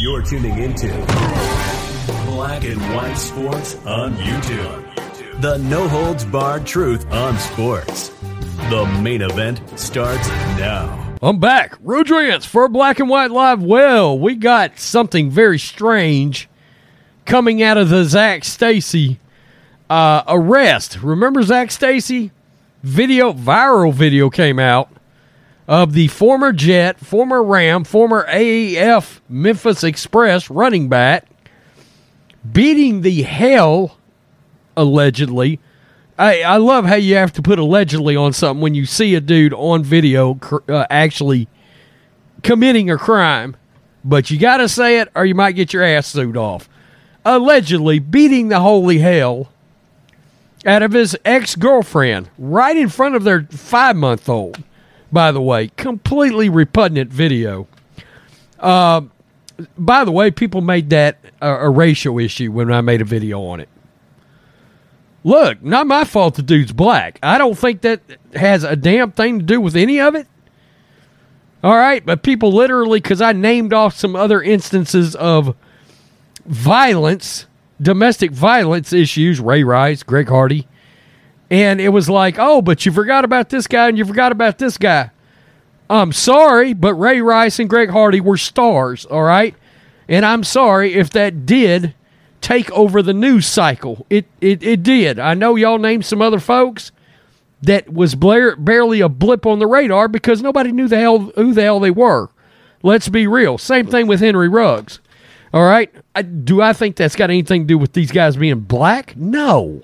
You're 0.00 0.22
tuning 0.22 0.56
into 0.56 0.86
Black 2.24 2.64
and 2.64 2.80
White 2.94 3.18
Sports 3.18 3.76
on 3.84 4.14
YouTube. 4.14 5.42
The 5.42 5.58
no 5.58 5.86
holds 5.88 6.24
barred 6.24 6.64
truth 6.64 7.04
on 7.12 7.36
sports. 7.36 8.08
The 8.70 8.86
main 9.02 9.20
event 9.20 9.60
starts 9.78 10.26
now. 10.56 11.18
I'm 11.20 11.38
back. 11.38 11.76
Rodrance 11.82 12.46
for 12.46 12.66
Black 12.66 12.98
and 12.98 13.10
White 13.10 13.30
Live. 13.30 13.62
Well, 13.62 14.18
we 14.18 14.36
got 14.36 14.78
something 14.78 15.28
very 15.28 15.58
strange 15.58 16.48
coming 17.26 17.62
out 17.62 17.76
of 17.76 17.90
the 17.90 18.04
Zac 18.04 18.46
Stacy 18.46 19.20
uh, 19.90 20.22
arrest. 20.26 21.02
Remember 21.02 21.42
Zac 21.42 21.70
Stacy? 21.70 22.30
Video, 22.82 23.34
viral 23.34 23.92
video 23.92 24.30
came 24.30 24.58
out 24.58 24.90
of 25.70 25.92
the 25.92 26.08
former 26.08 26.52
Jet, 26.52 26.98
former 26.98 27.40
Ram, 27.44 27.84
former 27.84 28.26
AAF 28.26 29.20
Memphis 29.28 29.84
Express 29.84 30.50
running 30.50 30.88
back 30.88 31.26
beating 32.52 33.02
the 33.02 33.22
hell, 33.22 33.96
allegedly. 34.76 35.60
I, 36.18 36.42
I 36.42 36.56
love 36.56 36.86
how 36.86 36.96
you 36.96 37.14
have 37.14 37.32
to 37.34 37.42
put 37.42 37.60
allegedly 37.60 38.16
on 38.16 38.32
something 38.32 38.60
when 38.60 38.74
you 38.74 38.84
see 38.84 39.14
a 39.14 39.20
dude 39.20 39.54
on 39.54 39.84
video 39.84 40.40
uh, 40.68 40.86
actually 40.90 41.46
committing 42.42 42.90
a 42.90 42.98
crime. 42.98 43.56
But 44.04 44.28
you 44.28 44.38
got 44.38 44.56
to 44.56 44.68
say 44.68 44.98
it 44.98 45.08
or 45.14 45.24
you 45.24 45.36
might 45.36 45.52
get 45.52 45.72
your 45.72 45.84
ass 45.84 46.08
sued 46.08 46.36
off. 46.36 46.68
Allegedly 47.24 48.00
beating 48.00 48.48
the 48.48 48.60
holy 48.60 48.98
hell 48.98 49.52
out 50.66 50.82
of 50.82 50.92
his 50.92 51.16
ex 51.24 51.54
girlfriend 51.54 52.28
right 52.38 52.76
in 52.76 52.88
front 52.88 53.14
of 53.14 53.22
their 53.22 53.44
five 53.44 53.94
month 53.94 54.28
old 54.28 54.64
by 55.12 55.32
the 55.32 55.40
way. 55.40 55.68
Completely 55.76 56.48
repugnant 56.48 57.12
video. 57.12 57.66
Uh, 58.58 59.02
by 59.76 60.04
the 60.04 60.12
way, 60.12 60.30
people 60.30 60.60
made 60.60 60.90
that 60.90 61.18
a, 61.40 61.48
a 61.48 61.70
racial 61.70 62.18
issue 62.18 62.50
when 62.52 62.72
I 62.72 62.80
made 62.80 63.00
a 63.00 63.04
video 63.04 63.42
on 63.42 63.60
it. 63.60 63.68
Look, 65.22 65.62
not 65.62 65.86
my 65.86 66.04
fault 66.04 66.36
the 66.36 66.42
dude's 66.42 66.72
black. 66.72 67.18
I 67.22 67.36
don't 67.36 67.58
think 67.58 67.82
that 67.82 68.00
has 68.34 68.64
a 68.64 68.76
damn 68.76 69.12
thing 69.12 69.38
to 69.38 69.44
do 69.44 69.60
with 69.60 69.76
any 69.76 70.00
of 70.00 70.14
it. 70.14 70.26
All 71.62 71.76
right, 71.76 72.04
but 72.04 72.22
people 72.22 72.52
literally, 72.52 73.00
because 73.00 73.20
I 73.20 73.32
named 73.32 73.74
off 73.74 73.94
some 73.94 74.16
other 74.16 74.40
instances 74.40 75.14
of 75.14 75.54
violence, 76.46 77.46
domestic 77.82 78.30
violence 78.30 78.94
issues, 78.94 79.40
Ray 79.40 79.62
Rice, 79.62 80.02
Greg 80.02 80.28
Hardy, 80.28 80.66
and 81.50 81.80
it 81.80 81.88
was 81.88 82.08
like, 82.08 82.36
oh, 82.38 82.62
but 82.62 82.86
you 82.86 82.92
forgot 82.92 83.24
about 83.24 83.48
this 83.48 83.66
guy 83.66 83.88
and 83.88 83.98
you 83.98 84.04
forgot 84.04 84.32
about 84.32 84.58
this 84.58 84.78
guy. 84.78 85.10
I'm 85.88 86.12
sorry, 86.12 86.72
but 86.72 86.94
Ray 86.94 87.20
Rice 87.20 87.58
and 87.58 87.68
Greg 87.68 87.90
Hardy 87.90 88.20
were 88.20 88.36
stars, 88.36 89.04
all 89.06 89.24
right? 89.24 89.56
And 90.08 90.24
I'm 90.24 90.44
sorry 90.44 90.94
if 90.94 91.10
that 91.10 91.46
did 91.46 91.94
take 92.40 92.70
over 92.70 93.02
the 93.02 93.12
news 93.12 93.46
cycle. 93.46 94.06
It 94.08 94.26
it, 94.40 94.62
it 94.62 94.82
did. 94.82 95.18
I 95.18 95.34
know 95.34 95.56
y'all 95.56 95.78
named 95.78 96.04
some 96.04 96.22
other 96.22 96.40
folks 96.40 96.92
that 97.62 97.92
was 97.92 98.14
Blair, 98.14 98.56
barely 98.56 99.00
a 99.00 99.08
blip 99.08 99.46
on 99.46 99.58
the 99.58 99.66
radar 99.66 100.08
because 100.08 100.40
nobody 100.40 100.72
knew 100.72 100.88
the 100.88 100.98
hell 100.98 101.18
who 101.18 101.52
the 101.52 101.62
hell 101.62 101.80
they 101.80 101.90
were. 101.90 102.28
Let's 102.82 103.08
be 103.08 103.26
real. 103.26 103.58
Same 103.58 103.86
thing 103.86 104.06
with 104.06 104.20
Henry 104.20 104.48
Ruggs. 104.48 105.00
All 105.52 105.64
right. 105.64 105.92
I, 106.14 106.22
do 106.22 106.62
I 106.62 106.72
think 106.72 106.96
that's 106.96 107.16
got 107.16 107.30
anything 107.30 107.62
to 107.62 107.66
do 107.66 107.78
with 107.78 107.92
these 107.92 108.10
guys 108.10 108.36
being 108.36 108.60
black? 108.60 109.16
No. 109.16 109.82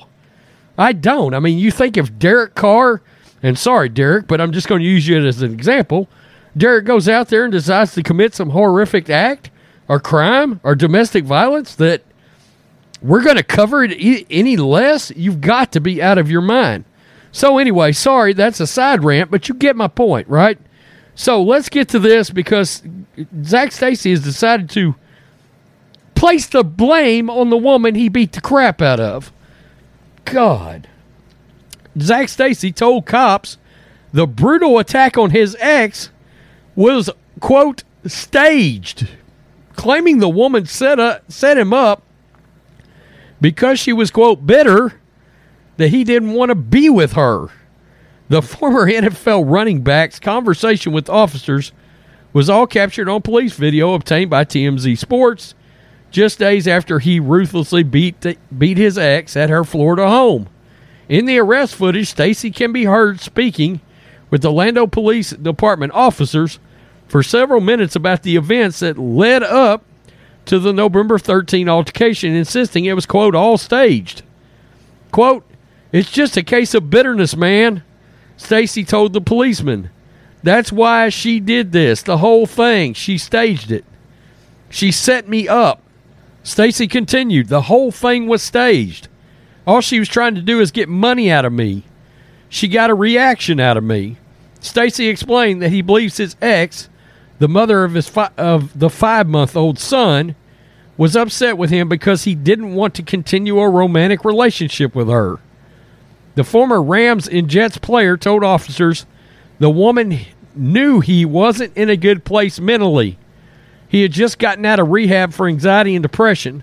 I 0.78 0.92
don't. 0.92 1.34
I 1.34 1.38
mean, 1.38 1.58
you 1.58 1.70
think 1.70 1.96
if 1.96 2.18
Derek 2.18 2.54
Carr, 2.54 3.00
and 3.42 3.58
sorry, 3.58 3.88
Derek, 3.88 4.26
but 4.26 4.40
I'm 4.40 4.52
just 4.52 4.68
going 4.68 4.80
to 4.80 4.86
use 4.86 5.06
you 5.06 5.24
as 5.24 5.42
an 5.42 5.52
example. 5.52 6.08
Derek 6.56 6.84
goes 6.84 7.08
out 7.08 7.28
there 7.28 7.44
and 7.44 7.52
decides 7.52 7.94
to 7.94 8.02
commit 8.02 8.34
some 8.34 8.50
horrific 8.50 9.10
act 9.10 9.50
or 9.88 10.00
crime 10.00 10.60
or 10.62 10.74
domestic 10.74 11.24
violence 11.24 11.74
that 11.76 12.02
we're 13.02 13.22
going 13.22 13.36
to 13.36 13.42
cover 13.42 13.84
it 13.84 14.26
any 14.30 14.56
less. 14.56 15.12
You've 15.14 15.40
got 15.40 15.72
to 15.72 15.80
be 15.80 16.02
out 16.02 16.18
of 16.18 16.30
your 16.30 16.40
mind. 16.40 16.84
So, 17.30 17.58
anyway, 17.58 17.92
sorry, 17.92 18.32
that's 18.32 18.60
a 18.60 18.66
side 18.66 19.04
rant, 19.04 19.30
but 19.30 19.48
you 19.48 19.54
get 19.54 19.76
my 19.76 19.88
point, 19.88 20.26
right? 20.28 20.58
So, 21.14 21.42
let's 21.42 21.68
get 21.68 21.88
to 21.90 21.98
this 21.98 22.30
because 22.30 22.82
Zac 23.42 23.72
Stacy 23.72 24.10
has 24.10 24.24
decided 24.24 24.70
to 24.70 24.94
place 26.14 26.46
the 26.46 26.64
blame 26.64 27.28
on 27.28 27.50
the 27.50 27.56
woman 27.58 27.94
he 27.94 28.08
beat 28.08 28.32
the 28.32 28.40
crap 28.40 28.80
out 28.80 29.00
of. 29.00 29.32
God. 30.26 30.88
Zac 31.98 32.28
Stacy 32.28 32.72
told 32.72 33.06
cops 33.06 33.58
the 34.12 34.26
brutal 34.26 34.78
attack 34.78 35.16
on 35.18 35.30
his 35.30 35.56
ex 35.60 36.10
was, 36.74 37.10
quote, 37.40 37.84
staged, 38.06 39.08
claiming 39.74 40.18
the 40.18 40.28
woman 40.28 40.66
set, 40.66 41.00
up, 41.00 41.30
set 41.30 41.58
him 41.58 41.72
up 41.72 42.02
because 43.40 43.78
she 43.78 43.92
was, 43.92 44.10
quote, 44.10 44.46
bitter 44.46 45.00
that 45.76 45.88
he 45.88 46.04
didn't 46.04 46.32
want 46.32 46.50
to 46.50 46.54
be 46.54 46.88
with 46.88 47.12
her. 47.12 47.48
The 48.28 48.42
former 48.42 48.86
NFL 48.86 49.50
running 49.50 49.82
back's 49.82 50.18
conversation 50.18 50.92
with 50.92 51.08
officers 51.08 51.72
was 52.32 52.50
all 52.50 52.66
captured 52.66 53.08
on 53.08 53.22
police 53.22 53.54
video 53.54 53.94
obtained 53.94 54.30
by 54.30 54.44
TMZ 54.44 54.98
Sports 54.98 55.54
just 56.16 56.38
days 56.38 56.66
after 56.66 56.98
he 56.98 57.20
ruthlessly 57.20 57.82
beat 57.82 58.38
beat 58.56 58.78
his 58.78 58.96
ex 58.96 59.36
at 59.36 59.50
her 59.50 59.62
Florida 59.64 60.08
home. 60.08 60.48
In 61.10 61.26
the 61.26 61.38
arrest 61.38 61.74
footage, 61.74 62.08
Stacy 62.08 62.50
can 62.50 62.72
be 62.72 62.84
heard 62.84 63.20
speaking 63.20 63.82
with 64.30 64.40
the 64.40 64.48
Orlando 64.48 64.86
Police 64.86 65.32
Department 65.32 65.92
officers 65.92 66.58
for 67.06 67.22
several 67.22 67.60
minutes 67.60 67.94
about 67.94 68.22
the 68.22 68.34
events 68.34 68.78
that 68.78 68.96
led 68.96 69.42
up 69.42 69.84
to 70.46 70.58
the 70.58 70.72
November 70.72 71.18
13 71.18 71.68
altercation, 71.68 72.34
insisting 72.34 72.86
it 72.86 72.94
was, 72.94 73.04
quote, 73.04 73.34
all 73.34 73.58
staged. 73.58 74.22
Quote, 75.12 75.44
it's 75.92 76.10
just 76.10 76.38
a 76.38 76.42
case 76.42 76.72
of 76.72 76.88
bitterness, 76.88 77.36
man, 77.36 77.82
Stacy 78.38 78.84
told 78.84 79.12
the 79.12 79.20
policeman. 79.20 79.90
That's 80.42 80.72
why 80.72 81.10
she 81.10 81.40
did 81.40 81.72
this, 81.72 82.02
the 82.02 82.18
whole 82.18 82.46
thing. 82.46 82.94
She 82.94 83.18
staged 83.18 83.70
it. 83.70 83.84
She 84.70 84.90
set 84.90 85.28
me 85.28 85.46
up. 85.46 85.82
Stacy 86.46 86.86
continued, 86.86 87.48
the 87.48 87.62
whole 87.62 87.90
thing 87.90 88.28
was 88.28 88.40
staged. 88.40 89.08
All 89.66 89.80
she 89.80 89.98
was 89.98 90.08
trying 90.08 90.36
to 90.36 90.40
do 90.40 90.60
is 90.60 90.70
get 90.70 90.88
money 90.88 91.28
out 91.28 91.44
of 91.44 91.52
me. 91.52 91.82
She 92.48 92.68
got 92.68 92.88
a 92.88 92.94
reaction 92.94 93.58
out 93.58 93.76
of 93.76 93.82
me. 93.82 94.18
Stacy 94.60 95.08
explained 95.08 95.60
that 95.60 95.72
he 95.72 95.82
believes 95.82 96.18
his 96.18 96.36
ex, 96.40 96.88
the 97.40 97.48
mother 97.48 97.82
of 97.82 97.94
his 97.94 98.08
fi- 98.08 98.30
of 98.36 98.78
the 98.78 98.86
5-month-old 98.86 99.80
son, 99.80 100.36
was 100.96 101.16
upset 101.16 101.58
with 101.58 101.70
him 101.70 101.88
because 101.88 102.22
he 102.22 102.36
didn't 102.36 102.76
want 102.76 102.94
to 102.94 103.02
continue 103.02 103.58
a 103.58 103.68
romantic 103.68 104.24
relationship 104.24 104.94
with 104.94 105.08
her. 105.08 105.40
The 106.36 106.44
former 106.44 106.80
Rams 106.80 107.26
and 107.26 107.50
Jets 107.50 107.78
player 107.78 108.16
told 108.16 108.44
officers 108.44 109.04
the 109.58 109.68
woman 109.68 110.20
knew 110.54 111.00
he 111.00 111.24
wasn't 111.24 111.76
in 111.76 111.90
a 111.90 111.96
good 111.96 112.24
place 112.24 112.60
mentally 112.60 113.18
he 113.88 114.02
had 114.02 114.12
just 114.12 114.38
gotten 114.38 114.64
out 114.64 114.80
of 114.80 114.90
rehab 114.90 115.32
for 115.32 115.46
anxiety 115.46 115.94
and 115.94 116.02
depression, 116.02 116.62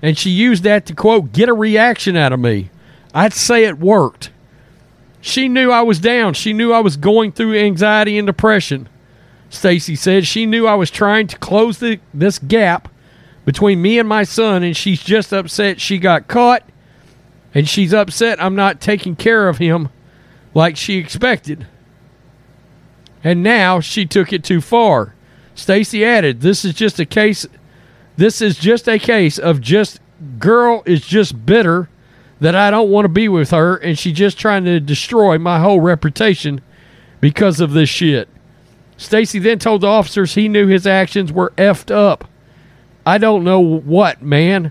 and 0.00 0.16
she 0.16 0.30
used 0.30 0.62
that 0.64 0.86
to, 0.86 0.94
quote, 0.94 1.32
get 1.32 1.48
a 1.48 1.54
reaction 1.54 2.16
out 2.16 2.32
of 2.32 2.40
me. 2.40 2.70
I'd 3.14 3.32
say 3.32 3.64
it 3.64 3.78
worked. 3.78 4.30
She 5.20 5.48
knew 5.48 5.70
I 5.70 5.82
was 5.82 6.00
down. 6.00 6.34
She 6.34 6.52
knew 6.52 6.72
I 6.72 6.80
was 6.80 6.96
going 6.96 7.32
through 7.32 7.56
anxiety 7.56 8.18
and 8.18 8.26
depression. 8.26 8.88
Stacy 9.50 9.94
said 9.94 10.26
she 10.26 10.46
knew 10.46 10.66
I 10.66 10.74
was 10.74 10.90
trying 10.90 11.26
to 11.28 11.38
close 11.38 11.78
the, 11.78 12.00
this 12.12 12.38
gap 12.38 12.88
between 13.44 13.82
me 13.82 13.98
and 13.98 14.08
my 14.08 14.24
son, 14.24 14.62
and 14.62 14.76
she's 14.76 15.02
just 15.02 15.32
upset 15.32 15.80
she 15.80 15.98
got 15.98 16.26
caught, 16.26 16.62
and 17.54 17.68
she's 17.68 17.92
upset 17.92 18.42
I'm 18.42 18.56
not 18.56 18.80
taking 18.80 19.14
care 19.14 19.48
of 19.48 19.58
him 19.58 19.90
like 20.54 20.76
she 20.76 20.96
expected. 20.96 21.66
And 23.22 23.42
now 23.42 23.80
she 23.80 24.06
took 24.06 24.32
it 24.32 24.42
too 24.42 24.60
far. 24.60 25.14
Stacy 25.54 26.04
added, 26.04 26.40
"This 26.40 26.64
is 26.64 26.74
just 26.74 26.98
a 26.98 27.04
case. 27.04 27.46
This 28.16 28.40
is 28.40 28.58
just 28.58 28.88
a 28.88 28.98
case 28.98 29.38
of 29.38 29.60
just 29.60 30.00
girl 30.38 30.82
is 30.86 31.00
just 31.06 31.44
bitter 31.46 31.88
that 32.40 32.54
I 32.54 32.70
don't 32.70 32.90
want 32.90 33.04
to 33.04 33.08
be 33.08 33.28
with 33.28 33.50
her, 33.50 33.76
and 33.76 33.98
she's 33.98 34.16
just 34.16 34.38
trying 34.38 34.64
to 34.64 34.80
destroy 34.80 35.38
my 35.38 35.60
whole 35.60 35.80
reputation 35.80 36.60
because 37.20 37.60
of 37.60 37.72
this 37.72 37.88
shit." 37.88 38.28
Stacy 38.96 39.38
then 39.38 39.58
told 39.58 39.80
the 39.80 39.88
officers 39.88 40.34
he 40.34 40.48
knew 40.48 40.68
his 40.68 40.86
actions 40.86 41.32
were 41.32 41.52
effed 41.56 41.90
up. 41.90 42.28
I 43.04 43.18
don't 43.18 43.42
know 43.42 43.60
what, 43.60 44.22
man. 44.22 44.70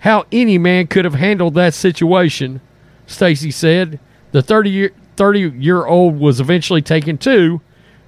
How 0.00 0.24
any 0.30 0.56
man 0.56 0.86
could 0.86 1.04
have 1.04 1.14
handled 1.14 1.54
that 1.54 1.74
situation, 1.74 2.60
Stacy 3.06 3.50
said. 3.50 3.98
The 4.32 4.40
30 4.40 4.70
year, 4.70 4.90
30 5.16 5.52
year 5.58 5.84
old 5.84 6.18
was 6.18 6.40
eventually 6.40 6.80
taken 6.80 7.18
to 7.18 7.60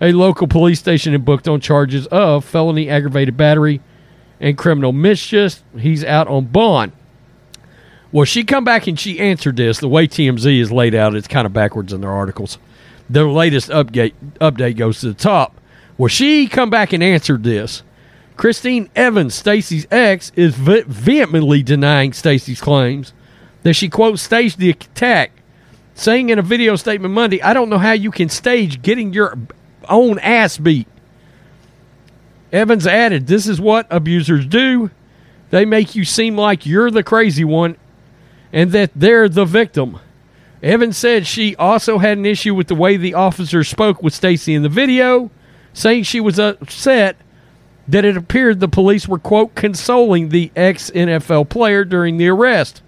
a 0.03 0.13
local 0.13 0.49
police 0.49 0.81
station 0.81 1.15
and 1.15 1.25
booked 1.25 1.47
on 1.47 1.61
charges 1.61 2.09
of 2.09 2.45
felony 2.45 2.91
aggravated 2.91 3.37
battery 3.37 3.81
and 4.41 4.59
criminal 4.59 4.93
mischief. 4.93 5.63
He's 5.79 6.05
out 6.05 6.27
on 6.27 6.47
bond. 6.47 6.93
Well, 8.11 8.25
she 8.25 8.43
come 8.45 8.65
back 8.65 8.89
and 8.89 8.99
she 8.99 9.21
answered 9.21 9.57
this. 9.57 9.79
The 9.79 9.89
way 9.89 10.09
TMZ 10.09 10.61
is 10.61 10.73
laid 10.73 10.95
out, 10.95 11.15
it's 11.15 11.29
kind 11.29 11.47
of 11.47 11.53
backwards 11.53 11.93
in 11.93 12.01
their 12.03 12.11
articles. 12.11 12.59
Their 13.09 13.27
latest 13.27 13.71
update 13.71 14.13
update 14.41 14.77
goes 14.77 15.01
to 15.01 15.07
the 15.07 15.15
top. 15.15 15.57
Well, 15.97 16.09
she 16.09 16.49
come 16.49 16.69
back 16.69 16.93
and 16.93 17.03
answered 17.03 17.45
this. 17.45 17.83
Christine 18.37 18.91
Evans, 18.97 19.35
Stacy's 19.35 19.87
ex, 19.91 20.33
is 20.35 20.57
ve- 20.57 20.85
vehemently 20.87 21.63
denying 21.63 22.13
Stacy's 22.13 22.61
claims 22.61 23.13
that 23.63 23.75
she 23.75 23.89
quote 23.89 24.19
staged 24.19 24.59
the 24.59 24.71
attack, 24.71 25.31
saying 25.95 26.31
in 26.31 26.39
a 26.39 26.43
video 26.43 26.75
statement 26.77 27.15
Monday, 27.15 27.41
"I 27.41 27.55
don't 27.55 27.69
know 27.69 27.79
how 27.79 27.93
you 27.93 28.11
can 28.11 28.29
stage 28.29 28.83
getting 28.83 29.13
your 29.13 29.39
own 29.89 30.19
ass 30.19 30.59
beat." 30.59 30.87
Evans 32.53 32.87
added, 32.87 33.27
"This 33.27 33.47
is 33.47 33.61
what 33.61 33.87
abusers 33.91 34.47
do. 34.47 34.91
They 35.51 35.65
make 35.65 35.95
you 35.95 36.05
seem 36.05 36.37
like 36.37 36.67
you're 36.67 36.91
the 36.91 37.03
crazy 37.03 37.45
one 37.45 37.77
and 38.53 38.73
that 38.73 38.91
they're 38.95 39.29
the 39.29 39.45
victim." 39.45 39.99
Evans 40.63 40.97
said 40.97 41.27
she 41.27 41.57
also 41.57 41.99
had 41.99 42.19
an 42.19 42.27
issue 42.27 42.55
with 42.55 42.69
the 42.69 42.75
way 42.75 42.97
the 42.97 43.15
officer 43.15 43.65
spoke 43.65 44.03
with 44.03 44.15
Stacy 44.15 44.55
in 44.55 44.63
the 44.63 44.69
video, 44.69 45.31
saying 45.73 46.05
she 46.05 46.21
was 46.21 46.39
upset 46.39 47.17
that 47.89 48.05
it 48.05 48.17
appeared 48.17 48.61
the 48.61 48.69
police 48.69 49.09
were, 49.09 49.19
quote, 49.19 49.55
consoling 49.55 50.29
the 50.29 50.53
ex 50.55 50.91
NFL 50.95 51.49
player 51.49 51.85
during 51.85 52.17
the 52.17 52.29
arrest. 52.29 52.81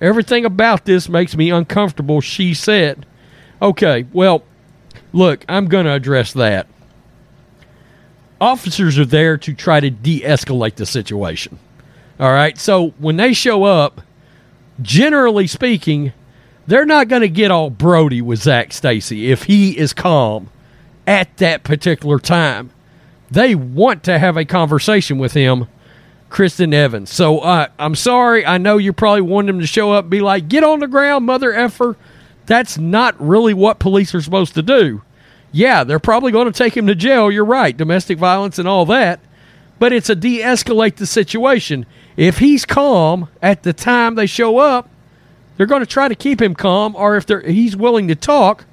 Everything 0.00 0.44
about 0.44 0.84
this 0.84 1.08
makes 1.08 1.36
me 1.36 1.50
uncomfortable, 1.50 2.20
she 2.20 2.52
said. 2.52 3.06
Okay, 3.62 4.04
well, 4.12 4.42
look, 5.16 5.44
I'm 5.48 5.66
going 5.66 5.86
to 5.86 5.92
address 5.92 6.32
that. 6.34 6.66
Officers 8.40 8.98
are 8.98 9.06
there 9.06 9.38
to 9.38 9.54
try 9.54 9.80
to 9.80 9.90
de 9.90 10.20
escalate 10.20 10.76
the 10.76 10.86
situation. 10.86 11.58
All 12.20 12.32
right, 12.32 12.56
so 12.58 12.90
when 12.98 13.16
they 13.16 13.32
show 13.32 13.64
up, 13.64 14.02
generally 14.80 15.46
speaking, 15.46 16.12
they're 16.66 16.86
not 16.86 17.08
going 17.08 17.22
to 17.22 17.28
get 17.28 17.50
all 17.50 17.70
Brody 17.70 18.20
with 18.20 18.42
Zac 18.42 18.72
Stacy 18.72 19.30
if 19.30 19.44
he 19.44 19.76
is 19.76 19.92
calm 19.92 20.50
at 21.06 21.34
that 21.38 21.62
particular 21.62 22.18
time. 22.18 22.70
They 23.30 23.54
want 23.54 24.04
to 24.04 24.18
have 24.18 24.36
a 24.36 24.44
conversation 24.44 25.18
with 25.18 25.32
him, 25.32 25.66
Kristen 26.28 26.74
Evans. 26.74 27.10
So 27.10 27.38
uh, 27.40 27.68
I'm 27.78 27.94
sorry. 27.94 28.44
I 28.44 28.58
know 28.58 28.76
you 28.76 28.92
probably 28.92 29.22
want 29.22 29.48
him 29.48 29.60
to 29.60 29.66
show 29.66 29.92
up 29.92 30.10
be 30.10 30.20
like, 30.20 30.48
get 30.48 30.62
on 30.62 30.80
the 30.80 30.88
ground, 30.88 31.24
mother 31.24 31.52
effer. 31.52 31.96
That's 32.46 32.78
not 32.78 33.20
really 33.20 33.54
what 33.54 33.78
police 33.78 34.14
are 34.14 34.20
supposed 34.20 34.54
to 34.54 34.62
do. 34.62 35.02
Yeah, 35.56 35.84
they're 35.84 35.98
probably 35.98 36.32
going 36.32 36.52
to 36.52 36.58
take 36.58 36.76
him 36.76 36.86
to 36.86 36.94
jail. 36.94 37.30
You're 37.30 37.42
right. 37.42 37.74
Domestic 37.74 38.18
violence 38.18 38.58
and 38.58 38.68
all 38.68 38.84
that. 38.86 39.20
But 39.78 39.90
it's 39.90 40.10
a 40.10 40.14
de 40.14 40.42
escalate 40.42 40.96
the 40.96 41.06
situation. 41.06 41.86
If 42.14 42.40
he's 42.40 42.66
calm 42.66 43.30
at 43.40 43.62
the 43.62 43.72
time 43.72 44.16
they 44.16 44.26
show 44.26 44.58
up, 44.58 44.90
they're 45.56 45.64
going 45.64 45.80
to 45.80 45.86
try 45.86 46.08
to 46.08 46.14
keep 46.14 46.42
him 46.42 46.54
calm, 46.54 46.94
or 46.94 47.16
if 47.16 47.26
he's 47.46 47.74
willing 47.74 48.06
to 48.08 48.14
talk, 48.14 48.66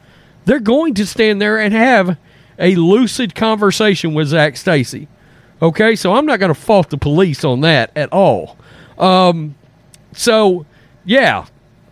they're 0.44 0.60
going 0.60 0.94
to 0.96 1.06
stand 1.06 1.42
there 1.42 1.58
and 1.58 1.74
have 1.74 2.18
a 2.60 2.76
lucid 2.76 3.34
conversation 3.34 4.14
with 4.14 4.28
Zac 4.28 4.58
Stacy. 4.58 5.08
Okay, 5.62 5.96
so 5.96 6.14
I'm 6.14 6.26
not 6.26 6.42
going 6.42 6.54
to 6.54 6.60
fault 6.60 6.90
the 6.90 6.98
police 6.98 7.46
on 7.46 7.62
that 7.62 7.92
at 7.96 8.12
all. 8.12 8.58
Um, 8.98 9.56
so, 10.12 10.66
yeah, 11.06 11.46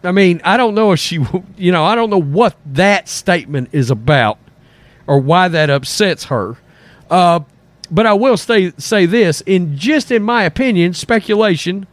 I 0.04 0.12
mean, 0.12 0.42
I 0.44 0.58
don't 0.58 0.76
know 0.76 0.92
if 0.92 1.00
she, 1.00 1.26
you 1.58 1.72
know, 1.72 1.86
I 1.86 1.96
don't 1.96 2.10
know 2.10 2.22
what 2.22 2.58
that 2.66 3.08
statement 3.08 3.70
is 3.72 3.90
about 3.90 4.38
or 5.08 5.20
why 5.20 5.48
that 5.48 5.70
upsets 5.70 6.26
her. 6.26 6.58
Uh, 7.10 7.42
but 7.90 8.06
I 8.06 8.14
will 8.14 8.38
say 8.38 8.72
say 8.78 9.06
this 9.06 9.42
in 9.42 9.78
just 9.78 10.12
in 10.12 10.24
my 10.24 10.44
opinion, 10.44 10.94
speculation. 10.94 11.88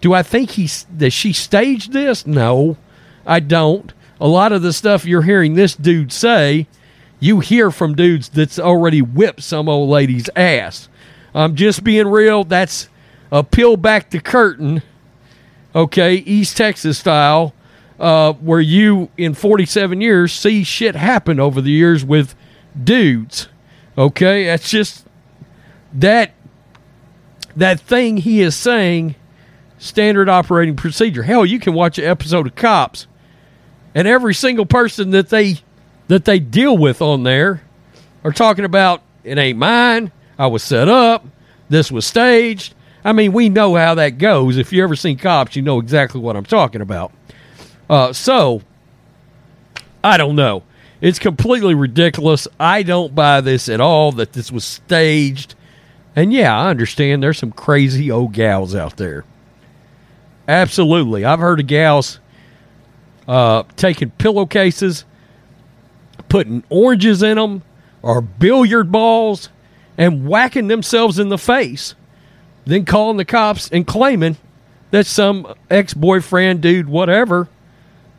Do 0.00 0.12
I 0.12 0.22
think 0.22 0.50
he 0.50 0.68
that 0.96 1.10
she 1.10 1.32
staged 1.32 1.92
this? 1.92 2.26
No, 2.26 2.76
I 3.26 3.40
don't. 3.40 3.92
A 4.20 4.28
lot 4.28 4.52
of 4.52 4.62
the 4.62 4.72
stuff 4.72 5.04
you're 5.04 5.22
hearing 5.22 5.54
this 5.54 5.74
dude 5.74 6.12
say 6.12 6.66
you 7.18 7.40
hear 7.40 7.70
from 7.70 7.94
dudes 7.94 8.28
that's 8.28 8.58
already 8.58 9.00
whipped 9.00 9.42
some 9.42 9.68
old 9.68 9.88
lady's 9.88 10.28
ass. 10.34 10.88
I'm 11.34 11.54
just 11.54 11.84
being 11.84 12.08
real. 12.08 12.44
That's 12.44 12.88
a 13.30 13.42
peel 13.42 13.76
back 13.76 14.10
the 14.10 14.20
curtain, 14.20 14.82
okay, 15.74 16.16
East 16.16 16.56
Texas 16.56 16.98
style, 16.98 17.54
uh, 17.98 18.32
where 18.34 18.60
you 18.60 19.10
in 19.16 19.34
47 19.34 20.00
years 20.00 20.32
see 20.32 20.64
shit 20.64 20.94
happen 20.94 21.38
over 21.38 21.60
the 21.60 21.70
years 21.70 22.04
with 22.04 22.34
dudes. 22.82 23.48
Okay, 23.96 24.46
that's 24.46 24.70
just 24.70 25.06
that 25.92 26.32
that 27.56 27.80
thing 27.80 28.18
he 28.18 28.40
is 28.40 28.56
saying. 28.56 29.16
Standard 29.78 30.28
operating 30.28 30.76
procedure. 30.76 31.24
Hell, 31.24 31.44
you 31.44 31.58
can 31.58 31.74
watch 31.74 31.98
an 31.98 32.04
episode 32.04 32.46
of 32.46 32.54
Cops, 32.54 33.08
and 33.96 34.06
every 34.06 34.32
single 34.32 34.64
person 34.64 35.10
that 35.10 35.28
they 35.28 35.58
that 36.06 36.24
they 36.24 36.38
deal 36.38 36.78
with 36.78 37.02
on 37.02 37.24
there 37.24 37.62
are 38.22 38.30
talking 38.32 38.64
about 38.64 39.02
it 39.24 39.38
ain't 39.38 39.58
mine. 39.58 40.12
I 40.38 40.46
was 40.46 40.62
set 40.62 40.88
up. 40.88 41.26
This 41.68 41.90
was 41.90 42.06
staged. 42.06 42.74
I 43.04 43.12
mean, 43.12 43.32
we 43.32 43.48
know 43.48 43.74
how 43.74 43.94
that 43.96 44.18
goes. 44.18 44.56
If 44.56 44.72
you 44.72 44.82
ever 44.82 44.94
seen 44.94 45.18
cops, 45.18 45.56
you 45.56 45.62
know 45.62 45.80
exactly 45.80 46.20
what 46.20 46.36
I'm 46.36 46.44
talking 46.44 46.80
about. 46.80 47.12
Uh, 47.92 48.10
so, 48.14 48.62
I 50.02 50.16
don't 50.16 50.34
know. 50.34 50.62
It's 51.02 51.18
completely 51.18 51.74
ridiculous. 51.74 52.48
I 52.58 52.82
don't 52.82 53.14
buy 53.14 53.42
this 53.42 53.68
at 53.68 53.82
all 53.82 54.12
that 54.12 54.32
this 54.32 54.50
was 54.50 54.64
staged. 54.64 55.54
And 56.16 56.32
yeah, 56.32 56.58
I 56.58 56.70
understand 56.70 57.22
there's 57.22 57.36
some 57.36 57.52
crazy 57.52 58.10
old 58.10 58.32
gals 58.32 58.74
out 58.74 58.96
there. 58.96 59.26
Absolutely. 60.48 61.26
I've 61.26 61.38
heard 61.38 61.60
of 61.60 61.66
gals 61.66 62.18
uh, 63.28 63.64
taking 63.76 64.10
pillowcases 64.12 65.04
putting 66.30 66.64
oranges 66.70 67.22
in 67.22 67.36
them 67.36 67.62
or 68.00 68.22
billiard 68.22 68.90
balls 68.90 69.50
and 69.98 70.26
whacking 70.26 70.68
themselves 70.68 71.18
in 71.18 71.28
the 71.28 71.36
face, 71.36 71.94
then 72.64 72.86
calling 72.86 73.18
the 73.18 73.24
cops 73.26 73.68
and 73.70 73.86
claiming 73.86 74.38
that 74.92 75.04
some 75.04 75.52
ex 75.68 75.92
boyfriend, 75.92 76.62
dude, 76.62 76.88
whatever, 76.88 77.50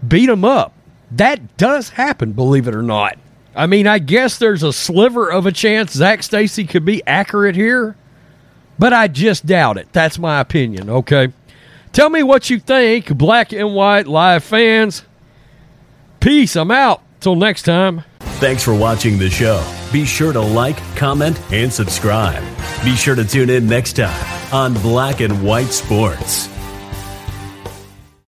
beat 0.08 0.28
them 0.28 0.46
up. 0.46 0.74
That 1.12 1.58
does 1.58 1.90
happen, 1.90 2.34
believe 2.34 2.68
it 2.68 2.76
or 2.76 2.82
not. 2.82 3.18
I 3.56 3.68
mean, 3.68 3.86
I 3.86 4.00
guess 4.00 4.38
there's 4.38 4.64
a 4.64 4.74
sliver 4.74 5.32
of 5.32 5.46
a 5.46 5.52
chance 5.52 5.94
Zac 5.94 6.24
Stacy 6.24 6.66
could 6.66 6.86
be 6.86 7.06
accurate 7.06 7.56
here, 7.56 7.96
but 8.80 8.94
I 8.94 9.08
just 9.08 9.46
doubt 9.46 9.78
it. 9.78 9.88
That's 9.94 10.18
my 10.18 10.40
opinion, 10.40 10.90
okay? 10.90 11.32
Tell 11.92 12.10
me 12.10 12.24
what 12.24 12.50
you 12.50 12.60
think, 12.60 13.16
black 13.16 13.54
and 13.54 13.76
white 13.76 14.08
live 14.08 14.44
fans. 14.44 15.04
Peace. 16.20 16.56
I'm 16.56 16.72
out. 16.72 17.02
Till 17.20 17.36
next 17.36 17.64
time. 17.64 18.04
Thanks 18.20 18.64
for 18.64 18.76
watching 18.76 19.18
the 19.18 19.30
show. 19.30 19.66
Be 19.94 20.04
sure 20.04 20.34
to 20.34 20.42
like, 20.42 20.76
comment, 20.98 21.40
and 21.54 21.72
subscribe. 21.72 22.44
Be 22.84 22.96
sure 22.96 23.16
to 23.16 23.24
tune 23.24 23.50
in 23.50 23.66
next 23.66 23.94
time 23.94 24.54
on 24.54 24.74
Black 24.82 25.22
and 25.22 25.42
White 25.42 25.68
Sports. 25.68 26.53